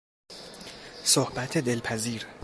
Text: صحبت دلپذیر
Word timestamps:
صحبت 1.03 1.57
دلپذیر 1.57 2.25